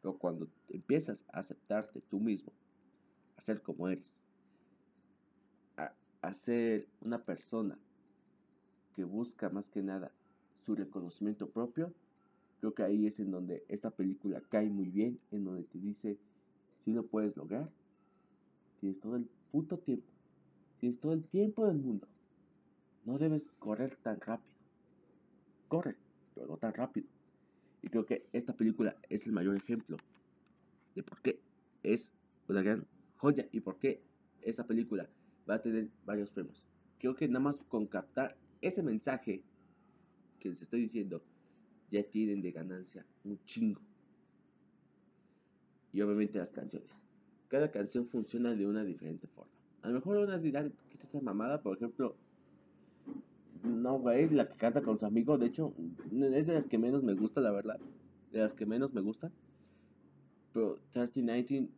Pero 0.00 0.16
cuando 0.16 0.46
empiezas 0.68 1.24
a 1.32 1.40
aceptarte 1.40 2.00
tú 2.02 2.20
mismo, 2.20 2.52
a 3.36 3.40
ser 3.40 3.60
como 3.62 3.88
eres, 3.88 4.22
a, 5.76 5.92
a 6.22 6.32
ser 6.32 6.86
una 7.00 7.20
persona 7.20 7.76
que 8.94 9.02
busca 9.02 9.48
más 9.48 9.68
que 9.68 9.82
nada 9.82 10.12
su 10.60 10.74
reconocimiento 10.74 11.48
propio, 11.48 11.92
creo 12.60 12.74
que 12.74 12.82
ahí 12.82 13.06
es 13.06 13.18
en 13.18 13.30
donde 13.30 13.64
esta 13.68 13.90
película 13.90 14.40
cae 14.48 14.68
muy 14.68 14.88
bien, 14.90 15.18
en 15.30 15.44
donde 15.44 15.64
te 15.64 15.78
dice, 15.78 16.18
si 16.76 16.92
lo 16.92 17.06
puedes 17.06 17.36
lograr, 17.36 17.70
tienes 18.80 19.00
todo 19.00 19.16
el 19.16 19.28
puto 19.50 19.78
tiempo, 19.78 20.06
tienes 20.78 20.98
todo 21.00 21.12
el 21.12 21.24
tiempo 21.24 21.66
del 21.66 21.78
mundo, 21.78 22.06
no 23.04 23.18
debes 23.18 23.48
correr 23.58 23.96
tan 23.96 24.20
rápido, 24.20 24.54
corre, 25.68 25.96
pero 26.34 26.46
no 26.46 26.56
tan 26.56 26.74
rápido. 26.74 27.08
Y 27.82 27.88
creo 27.88 28.04
que 28.04 28.26
esta 28.32 28.54
película 28.54 28.96
es 29.08 29.26
el 29.26 29.32
mayor 29.32 29.56
ejemplo 29.56 29.96
de 30.94 31.02
por 31.02 31.20
qué 31.22 31.40
es 31.82 32.12
una 32.48 32.62
gran 32.62 32.86
joya 33.16 33.48
y 33.52 33.60
por 33.60 33.78
qué 33.78 34.02
esa 34.42 34.66
película 34.66 35.08
va 35.48 35.54
a 35.54 35.62
tener 35.62 35.88
varios 36.04 36.30
premios. 36.30 36.66
Creo 36.98 37.14
que 37.14 37.26
nada 37.28 37.40
más 37.40 37.60
con 37.68 37.86
captar 37.86 38.36
ese 38.60 38.82
mensaje 38.82 39.42
que 40.40 40.48
les 40.48 40.60
estoy 40.62 40.80
diciendo, 40.80 41.22
ya 41.90 42.02
tienen 42.02 42.42
de 42.42 42.50
ganancia 42.50 43.06
un 43.24 43.38
chingo. 43.44 43.80
Y 45.92 46.00
obviamente 46.00 46.38
las 46.38 46.50
canciones. 46.50 47.06
Cada 47.48 47.70
canción 47.70 48.06
funciona 48.06 48.54
de 48.54 48.66
una 48.66 48.84
diferente 48.84 49.26
forma. 49.28 49.50
A 49.82 49.88
lo 49.88 49.94
mejor 49.94 50.18
unas 50.18 50.42
dirán 50.42 50.70
que 50.88 50.94
es 50.94 51.04
esa 51.04 51.20
mamada, 51.20 51.62
por 51.62 51.76
ejemplo, 51.76 52.16
no, 53.62 53.98
güey, 53.98 54.28
la 54.30 54.48
que 54.48 54.56
canta 54.56 54.82
con 54.82 54.98
su 54.98 55.06
amigo, 55.06 55.36
de 55.36 55.46
hecho, 55.46 55.74
es 56.10 56.46
de 56.46 56.54
las 56.54 56.66
que 56.66 56.78
menos 56.78 57.02
me 57.02 57.14
gusta, 57.14 57.40
la 57.40 57.50
verdad. 57.50 57.78
De 58.32 58.38
las 58.38 58.52
que 58.52 58.66
menos 58.66 58.94
me 58.94 59.00
gusta. 59.00 59.30
Pero 60.52 60.76
3019 60.90 61.68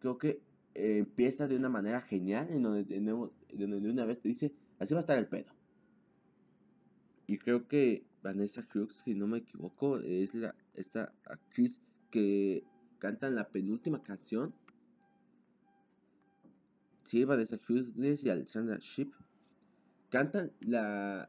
creo 0.00 0.18
que 0.18 0.40
eh, 0.74 0.98
empieza 0.98 1.48
de 1.48 1.56
una 1.56 1.68
manera 1.68 2.00
genial, 2.00 2.48
en 2.50 2.62
donde, 2.62 2.84
de 2.84 3.66
de 3.66 3.90
una 3.90 4.04
vez 4.04 4.20
te 4.20 4.28
dice, 4.28 4.52
así 4.78 4.94
va 4.94 5.00
a 5.00 5.00
estar 5.00 5.18
el 5.18 5.26
pedo. 5.26 5.50
Y 7.26 7.38
creo 7.38 7.66
que 7.66 8.04
Vanessa 8.22 8.66
Hughes, 8.72 9.02
si 9.04 9.14
no 9.14 9.26
me 9.26 9.38
equivoco, 9.38 9.98
es 9.98 10.34
la, 10.34 10.54
esta 10.74 11.12
actriz 11.24 11.80
que 12.10 12.64
canta 12.98 13.26
en 13.28 13.34
la 13.34 13.48
penúltima 13.48 14.02
canción. 14.02 14.54
Sí, 17.04 17.24
Vanessa 17.24 17.58
Hughes 17.68 18.24
y 18.24 18.30
Alexandra 18.30 18.78
Ship 18.80 19.12
cantan 20.10 20.52
la, 20.60 21.28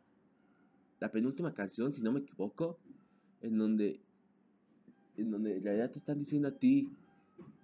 la 1.00 1.12
penúltima 1.12 1.54
canción, 1.54 1.94
si 1.94 2.02
no 2.02 2.12
me 2.12 2.20
equivoco, 2.20 2.78
en 3.42 3.58
donde, 3.58 4.00
en 5.18 5.32
donde 5.32 5.58
en 5.58 5.64
realidad 5.64 5.92
te 5.92 6.00
están 6.00 6.20
diciendo 6.20 6.48
a 6.48 6.52
ti, 6.52 6.92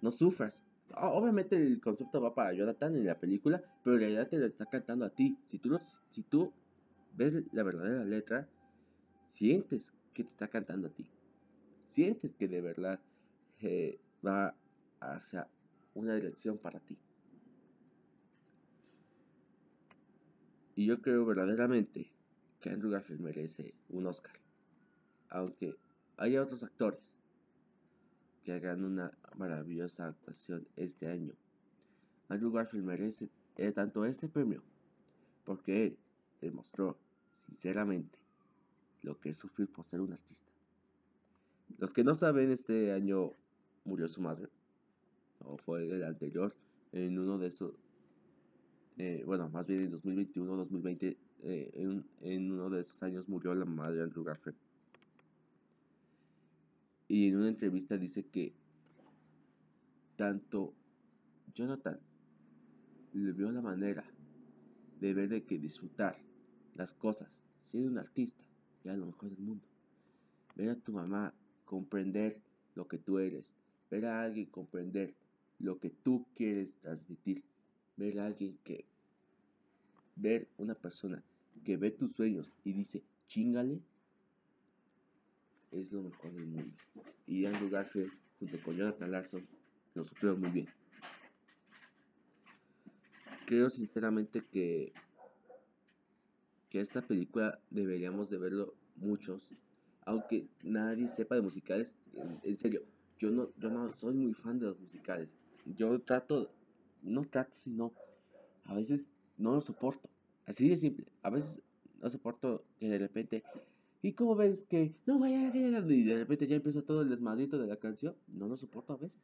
no 0.00 0.10
sufras. 0.10 0.64
Obviamente 0.96 1.56
el 1.56 1.80
concepto 1.80 2.20
va 2.20 2.34
para 2.34 2.52
Jonathan 2.52 2.94
en 2.96 3.06
la 3.06 3.18
película, 3.18 3.62
pero 3.82 3.96
en 3.96 4.00
realidad 4.00 4.28
te 4.28 4.38
lo 4.38 4.46
está 4.46 4.66
cantando 4.66 5.04
a 5.04 5.10
ti. 5.10 5.36
Si 5.44 5.58
tú, 5.58 5.76
si 6.10 6.22
tú 6.22 6.52
ves 7.16 7.42
la 7.52 7.62
verdadera 7.62 8.04
letra, 8.04 8.48
sientes 9.26 9.92
que 10.12 10.24
te 10.24 10.30
está 10.30 10.48
cantando 10.48 10.88
a 10.88 10.90
ti. 10.90 11.06
Sientes 11.82 12.34
que 12.34 12.48
de 12.48 12.60
verdad 12.60 13.00
eh, 13.60 13.98
va 14.24 14.54
hacia 15.00 15.48
una 15.94 16.14
dirección 16.14 16.58
para 16.58 16.80
ti. 16.80 16.98
Y 20.76 20.86
yo 20.86 21.00
creo 21.00 21.24
verdaderamente 21.24 22.10
que 22.60 22.70
Andrew 22.70 22.90
Garfield 22.90 23.20
merece 23.20 23.74
un 23.90 24.06
Oscar. 24.06 24.34
Aunque 25.28 25.76
haya 26.16 26.42
otros 26.42 26.64
actores 26.64 27.16
que 28.42 28.52
hagan 28.52 28.84
una 28.84 29.16
maravillosa 29.36 30.08
actuación 30.08 30.66
este 30.76 31.06
año. 31.06 31.34
Andrew 32.28 32.50
Garfield 32.50 32.84
merece 32.84 33.30
eh, 33.56 33.72
tanto 33.72 34.04
este 34.04 34.28
premio 34.28 34.62
porque 35.44 35.84
él 35.84 35.98
demostró 36.40 36.96
sinceramente 37.46 38.18
lo 39.02 39.18
que 39.18 39.30
es 39.30 39.36
sufrir 39.36 39.68
por 39.68 39.84
ser 39.84 40.00
un 40.00 40.12
artista. 40.12 40.50
Los 41.78 41.92
que 41.92 42.04
no 42.04 42.14
saben, 42.14 42.50
este 42.50 42.92
año 42.92 43.32
murió 43.84 44.08
su 44.08 44.20
madre, 44.20 44.48
o 45.40 45.56
fue 45.58 45.90
el 45.90 46.04
anterior, 46.04 46.54
en 46.92 47.18
uno 47.18 47.38
de 47.38 47.48
esos, 47.48 47.74
eh, 48.98 49.22
bueno, 49.26 49.48
más 49.50 49.66
bien 49.66 49.82
en 49.82 49.90
2021, 49.90 50.56
2020, 50.56 51.16
eh, 51.42 51.70
en, 51.74 52.04
en, 52.22 52.52
uno 52.52 52.70
de 52.70 52.80
esos 52.80 53.02
años 53.02 53.28
murió 53.28 53.54
la 53.54 53.64
madre 53.64 53.96
de 53.96 54.02
Andrew 54.04 54.24
Garfield. 54.24 54.56
Y 57.08 57.28
en 57.28 57.36
una 57.36 57.48
entrevista 57.48 57.98
dice 57.98 58.24
que 58.24 58.54
tanto 60.16 60.72
Jonathan 61.54 61.98
le 63.12 63.32
vio 63.32 63.50
la 63.50 63.60
manera 63.60 64.04
de 65.00 65.12
ver 65.12 65.28
de 65.28 65.44
que 65.44 65.58
disfrutar 65.58 66.16
las 66.74 66.92
cosas, 66.94 67.42
siendo 67.58 67.90
un 67.90 67.98
artista, 67.98 68.44
y 68.84 68.88
a 68.88 68.96
lo 68.96 69.06
mejor 69.06 69.30
del 69.30 69.38
mundo. 69.38 69.64
Ver 70.56 70.70
a 70.70 70.76
tu 70.76 70.92
mamá 70.92 71.32
comprender 71.64 72.40
lo 72.74 72.86
que 72.86 72.98
tú 72.98 73.18
eres, 73.18 73.54
ver 73.90 74.06
a 74.06 74.22
alguien 74.22 74.46
comprender 74.46 75.14
lo 75.58 75.78
que 75.78 75.90
tú 75.90 76.26
quieres 76.34 76.74
transmitir, 76.80 77.42
ver 77.96 78.20
a 78.20 78.26
alguien 78.26 78.58
que, 78.64 78.84
ver 80.16 80.48
una 80.58 80.74
persona 80.74 81.22
que 81.64 81.76
ve 81.76 81.90
tus 81.90 82.12
sueños 82.12 82.56
y 82.64 82.72
dice, 82.72 83.02
chingale, 83.28 83.80
es 85.72 85.92
lo 85.92 86.02
mejor 86.02 86.32
del 86.32 86.46
mundo. 86.46 86.76
Y 87.26 87.46
Andrew 87.46 87.70
Garfield, 87.70 88.12
junto 88.38 88.62
con 88.62 88.76
Jonathan 88.76 89.10
Larson, 89.10 89.46
lo 89.94 90.04
supieron 90.04 90.40
muy 90.40 90.50
bien. 90.50 90.68
Creo 93.46 93.68
sinceramente 93.70 94.44
que 94.50 94.92
que 96.74 96.80
esta 96.80 97.02
película 97.02 97.60
deberíamos 97.70 98.30
de 98.30 98.36
verlo 98.36 98.74
muchos, 98.96 99.52
aunque 100.06 100.48
nadie 100.64 101.06
sepa 101.06 101.36
de 101.36 101.40
musicales, 101.40 101.94
en, 102.42 102.58
serio, 102.58 102.82
yo 103.16 103.30
no, 103.30 103.50
yo 103.60 103.70
no 103.70 103.88
soy 103.90 104.14
muy 104.14 104.34
fan 104.34 104.58
de 104.58 104.66
los 104.66 104.80
musicales. 104.80 105.36
Yo 105.76 106.00
trato, 106.00 106.50
no 107.00 107.24
trato, 107.26 107.52
sino 107.52 107.92
a 108.64 108.74
veces 108.74 109.08
no 109.38 109.52
lo 109.52 109.60
soporto. 109.60 110.10
Así 110.46 110.68
de 110.68 110.76
simple. 110.76 111.06
A 111.22 111.30
veces 111.30 111.62
no 112.02 112.10
soporto 112.10 112.64
que 112.80 112.88
de 112.88 112.98
repente, 112.98 113.44
¿y 114.02 114.12
cómo 114.14 114.34
ves 114.34 114.66
que 114.66 114.96
no 115.06 115.20
vaya 115.20 115.54
y 115.54 116.02
de 116.02 116.18
repente 116.18 116.48
ya 116.48 116.56
empieza 116.56 116.82
todo 116.82 117.02
el 117.02 117.08
desmadrito 117.08 117.56
de 117.56 117.68
la 117.68 117.76
canción? 117.76 118.16
No 118.26 118.48
lo 118.48 118.56
soporto 118.56 118.94
a 118.94 118.96
veces. 118.96 119.20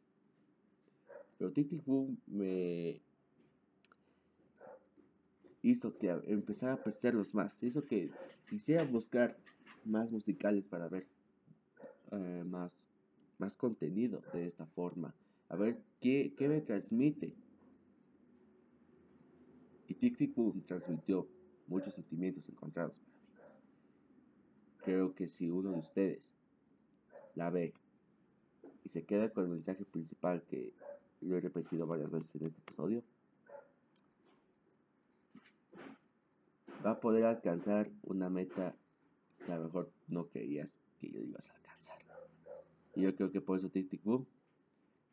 Pero 1.37 1.51
Tic 1.51 1.83
me 2.29 3.01
hizo 5.63 5.97
que 5.99 6.11
empezara 6.27 6.73
a 6.73 6.77
apreciarlos 6.77 7.35
más, 7.35 7.63
hizo 7.63 7.85
que 7.85 8.11
quisiera 8.49 8.85
buscar 8.85 9.37
más 9.85 10.11
musicales 10.11 10.69
para 10.69 10.89
ver 10.89 11.07
eh, 12.13 12.45
más, 12.47 12.89
más 13.39 13.57
contenido 13.57 14.23
de 14.33 14.47
esta 14.47 14.67
forma, 14.67 15.15
a 15.49 15.57
ver 15.57 15.81
qué, 16.01 16.35
qué 16.37 16.49
me 16.49 16.61
transmite. 16.61 17.35
Y 19.89 19.95
Tic 19.95 20.17
Tic 20.17 20.35
transmitió 20.67 21.29
muchos 21.67 21.95
sentimientos 21.95 22.49
encontrados 22.49 22.99
para 22.99 23.11
mí. 23.11 23.21
Creo 24.79 25.15
que 25.15 25.29
si 25.29 25.51
uno 25.51 25.73
de 25.73 25.79
ustedes 25.79 26.35
la 27.35 27.51
ve 27.51 27.75
y 28.85 28.89
se 28.89 29.05
queda 29.05 29.31
con 29.31 29.45
el 29.45 29.51
mensaje 29.51 29.85
principal 29.85 30.43
que 30.49 30.73
lo 31.21 31.37
he 31.37 31.41
repetido 31.41 31.87
varias 31.87 32.11
veces 32.11 32.35
en 32.37 32.47
este 32.47 32.61
episodio, 32.61 33.03
va 36.85 36.93
a 36.93 37.01
poder 37.01 37.25
alcanzar 37.25 37.91
una 38.03 38.31
meta 38.31 38.75
que 39.45 39.53
a 39.53 39.59
lo 39.59 39.65
mejor 39.65 39.93
no 40.09 40.29
creías 40.29 40.81
que 40.99 41.09
lo 41.09 41.21
ibas 41.21 41.51
a 41.51 41.55
alcanzar. 41.55 41.99
Y 42.95 43.03
yo 43.03 43.15
creo 43.15 43.31
que 43.31 43.41
por 43.41 43.59
eso 43.59 43.71
Tic 43.71 43.89
Tic 43.89 44.03
Boom 44.03 44.27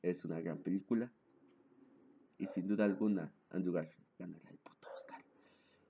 es 0.01 0.25
una 0.25 0.39
gran 0.39 0.57
película. 0.57 1.11
Y 2.37 2.45
sin 2.45 2.67
duda 2.67 2.85
alguna, 2.85 3.33
Andrew 3.49 3.73
Garfield 3.73 4.05
ganará 4.17 4.49
el 4.49 4.57
puto 4.57 4.87
Oscar. 4.95 5.23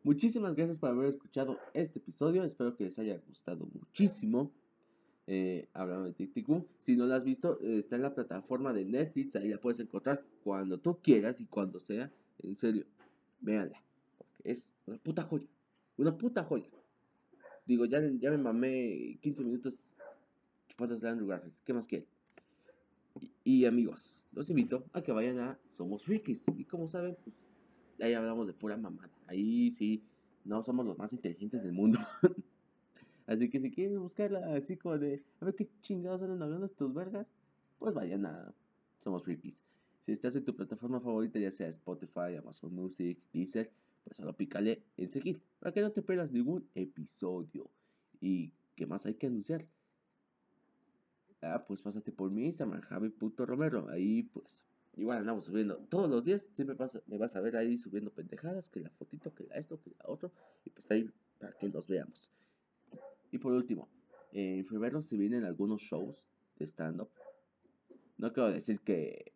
Muchísimas 0.03 0.55
gracias 0.55 0.79
por 0.79 0.89
haber 0.89 1.07
escuchado 1.07 1.59
este 1.73 1.99
episodio. 1.99 2.43
Espero 2.43 2.75
que 2.75 2.85
les 2.85 2.97
haya 2.99 3.17
gustado 3.27 3.67
muchísimo. 3.73 4.51
Eh, 5.29 5.67
hablando 5.73 6.05
de 6.05 6.13
Tic 6.13 6.33
Tic 6.33 6.47
Boom. 6.47 6.65
Si 6.79 6.95
no 6.95 7.05
la 7.05 7.17
has 7.17 7.25
visto, 7.25 7.59
está 7.59 7.97
en 7.97 8.03
la 8.03 8.15
plataforma 8.15 8.73
de 8.73 8.85
Netflix. 8.85 9.35
Ahí 9.35 9.49
la 9.49 9.59
puedes 9.59 9.79
encontrar 9.79 10.23
cuando 10.43 10.79
tú 10.79 10.99
quieras 11.01 11.41
y 11.41 11.45
cuando 11.45 11.79
sea. 11.79 12.11
En 12.39 12.55
serio, 12.55 12.85
véanla. 13.41 13.83
Porque 14.17 14.51
es 14.51 14.71
una 14.85 14.97
puta 14.97 15.23
joya. 15.23 15.47
Una 15.97 16.15
puta 16.15 16.43
joya. 16.43 16.69
Digo, 17.65 17.85
ya, 17.85 17.99
ya 18.19 18.31
me 18.31 18.37
mamé 18.37 19.17
15 19.21 19.43
minutos 19.43 19.79
chupando 20.67 20.97
de 20.97 21.09
Andrew 21.09 21.27
Garfield. 21.27 21.55
¿Qué 21.65 21.73
más 21.73 21.87
quieren? 21.87 22.07
Y, 23.43 23.65
amigos, 23.65 24.23
los 24.31 24.49
invito 24.49 24.85
a 24.93 25.01
que 25.01 25.11
vayan 25.11 25.39
a 25.39 25.59
Somos 25.67 26.03
Frikis. 26.03 26.45
Y 26.55 26.65
como 26.65 26.87
saben, 26.87 27.17
pues 27.23 27.35
ahí 27.99 28.13
hablamos 28.13 28.47
de 28.47 28.53
pura 28.53 28.77
mamada. 28.77 29.11
Ahí 29.25 29.71
sí, 29.71 30.03
no 30.45 30.61
somos 30.63 30.85
los 30.85 30.97
más 30.97 31.13
inteligentes 31.13 31.63
del 31.63 31.73
mundo. 31.73 31.99
así 33.27 33.49
que 33.49 33.59
si 33.59 33.71
quieren 33.71 33.99
buscarla 33.99 34.55
así 34.55 34.77
como 34.77 34.97
de, 34.97 35.23
a 35.39 35.45
ver 35.45 35.55
qué 35.55 35.69
chingados 35.81 36.21
andan 36.21 36.43
hablando 36.43 36.65
estos 36.65 36.93
vergas, 36.93 37.27
pues 37.79 37.93
vayan 37.93 38.25
a 38.25 38.53
Somos 38.97 39.23
Frikis. 39.23 39.63
Si 39.99 40.11
estás 40.11 40.35
en 40.35 40.45
tu 40.45 40.55
plataforma 40.55 41.01
favorita, 41.01 41.39
ya 41.39 41.51
sea 41.51 41.67
Spotify, 41.67 42.35
Amazon 42.37 42.73
Music, 42.73 43.19
Deezer, 43.33 43.71
pues 44.07 44.17
solo 44.17 44.33
pícale 44.33 44.81
en 44.95 45.11
seguir 45.11 45.41
para 45.59 45.73
que 45.73 45.81
no 45.81 45.91
te 45.91 46.01
pierdas 46.01 46.31
ningún 46.31 46.69
episodio. 46.75 47.69
¿Y 48.21 48.53
qué 48.75 48.85
más 48.85 49.05
hay 49.05 49.15
que 49.15 49.27
anunciar? 49.27 49.67
Ah, 51.41 51.65
pues 51.67 51.81
pásate 51.81 52.13
por 52.13 52.31
mi 52.31 52.45
Instagram, 52.45 52.81
Javi.romero. 52.81 53.89
Ahí 53.89 54.23
pues 54.23 54.63
igual 54.95 55.17
andamos 55.17 55.45
subiendo 55.45 55.77
todos 55.89 56.09
los 56.09 56.23
días. 56.23 56.49
Siempre 56.53 56.77
me 57.05 57.17
vas 57.17 57.35
a 57.35 57.41
ver 57.41 57.57
ahí 57.57 57.77
subiendo 57.77 58.11
pendejadas, 58.11 58.69
que 58.69 58.79
la 58.79 58.89
fotito, 58.91 59.33
que 59.35 59.43
la 59.43 59.55
esto, 59.55 59.81
que 59.81 59.91
la 59.91 60.05
otro. 60.05 60.31
Y 60.63 60.69
pues 60.69 60.89
ahí 60.89 61.11
para 61.37 61.51
que 61.57 61.67
nos 61.67 61.85
veamos. 61.85 62.31
Y 63.31 63.37
por 63.39 63.51
último, 63.51 63.89
en 64.31 64.65
febrero 64.65 65.01
se 65.01 65.17
vienen 65.17 65.43
algunos 65.43 65.81
shows 65.81 66.23
de 66.57 66.65
stand-up. 66.65 67.09
No 68.17 68.31
quiero 68.31 68.51
decir 68.51 68.79
que 68.79 69.33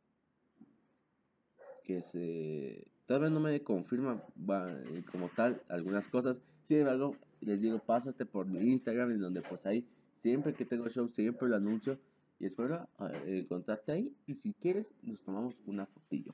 que 1.83 2.01
se 2.01 2.90
Todavía 3.11 3.29
no 3.29 3.41
me 3.41 3.61
confirma 3.61 4.23
eh, 4.47 5.03
como 5.11 5.27
tal 5.27 5.61
algunas 5.67 6.07
cosas. 6.07 6.39
Sin 6.63 6.77
embargo, 6.77 7.17
les 7.41 7.59
digo, 7.59 7.77
pásate 7.79 8.25
por 8.25 8.45
mi 8.45 8.59
Instagram, 8.71 9.11
en 9.11 9.19
donde 9.19 9.41
pues 9.41 9.65
ahí, 9.65 9.85
siempre 10.13 10.53
que 10.53 10.63
tengo 10.63 10.87
show, 10.87 11.09
siempre 11.09 11.49
lo 11.49 11.57
anuncio. 11.57 11.99
Y 12.39 12.45
espero 12.45 12.87
eh, 13.01 13.39
encontrarte 13.39 13.91
ahí. 13.91 14.15
Y 14.27 14.35
si 14.35 14.53
quieres, 14.53 14.95
nos 15.03 15.21
tomamos 15.23 15.55
una 15.65 15.85
fotillo. 15.87 16.33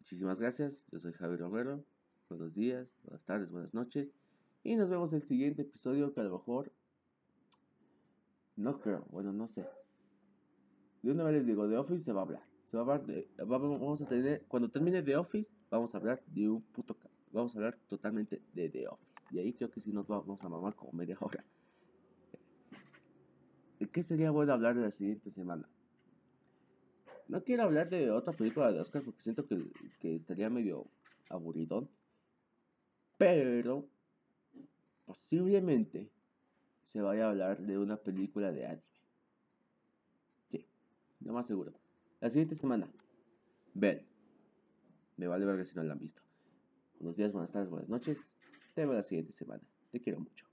Muchísimas 0.00 0.40
gracias. 0.40 0.84
Yo 0.90 0.98
soy 0.98 1.12
Javier 1.12 1.38
Romero. 1.38 1.84
Buenos 2.28 2.56
días, 2.56 2.98
buenas 3.04 3.24
tardes, 3.24 3.52
buenas 3.52 3.72
noches. 3.72 4.10
Y 4.64 4.74
nos 4.74 4.90
vemos 4.90 5.12
en 5.12 5.20
el 5.20 5.22
siguiente 5.22 5.62
episodio 5.62 6.12
que 6.12 6.22
a 6.22 6.24
lo 6.24 6.32
mejor... 6.32 6.72
No 8.56 8.80
creo, 8.80 9.06
bueno, 9.12 9.32
no 9.32 9.46
sé. 9.46 9.64
De 11.02 11.12
una 11.12 11.22
vez 11.22 11.34
les 11.34 11.46
digo, 11.46 11.68
de 11.68 11.76
Office 11.76 12.02
se 12.02 12.12
va 12.12 12.22
a 12.22 12.24
hablar 12.24 12.53
vamos 12.72 14.02
a 14.02 14.06
tener, 14.06 14.42
cuando 14.48 14.70
termine 14.70 15.02
The 15.02 15.16
Office, 15.16 15.54
vamos 15.70 15.94
a 15.94 15.98
hablar 15.98 16.22
de 16.26 16.48
un 16.48 16.62
puto, 16.62 16.96
vamos 17.32 17.54
a 17.54 17.58
hablar 17.58 17.78
totalmente 17.88 18.42
de 18.52 18.68
The 18.68 18.88
Office. 18.88 19.26
Y 19.30 19.38
ahí 19.38 19.52
creo 19.52 19.70
que 19.70 19.80
sí 19.80 19.92
nos 19.92 20.06
vamos 20.06 20.42
a 20.42 20.48
mamar 20.48 20.74
como 20.74 20.92
media 20.92 21.16
hora. 21.20 21.44
¿De 23.78 23.88
qué 23.88 24.02
sería 24.02 24.30
bueno 24.30 24.52
hablar 24.52 24.74
de 24.74 24.82
la 24.82 24.90
siguiente 24.90 25.30
semana? 25.30 25.64
No 27.28 27.42
quiero 27.42 27.64
hablar 27.64 27.90
de 27.90 28.10
otra 28.10 28.32
película 28.32 28.70
de 28.70 28.80
Oscar 28.80 29.02
porque 29.02 29.20
siento 29.20 29.46
que, 29.46 29.58
que 30.00 30.14
estaría 30.14 30.50
medio 30.50 30.86
aburridón. 31.28 31.88
Pero 33.16 33.88
posiblemente 35.06 36.10
se 36.84 37.00
vaya 37.00 37.26
a 37.26 37.30
hablar 37.30 37.60
de 37.60 37.78
una 37.78 37.96
película 37.96 38.52
de 38.52 38.66
anime. 38.66 38.82
Sí, 40.50 40.66
lo 41.20 41.32
más 41.32 41.46
seguro. 41.46 41.72
La 42.20 42.30
siguiente 42.30 42.54
semana. 42.54 42.88
Ven. 43.74 44.06
Me 45.16 45.26
vale 45.26 45.44
ver 45.44 45.66
si 45.66 45.76
no 45.76 45.82
la 45.82 45.92
han 45.92 45.98
visto. 45.98 46.22
Buenos 46.98 47.16
días, 47.16 47.32
buenas 47.32 47.52
tardes, 47.52 47.70
buenas 47.70 47.88
noches. 47.88 48.36
Te 48.74 48.84
veo 48.86 48.94
la 48.94 49.02
siguiente 49.02 49.32
semana. 49.32 49.62
Te 49.90 50.00
quiero 50.00 50.20
mucho. 50.20 50.44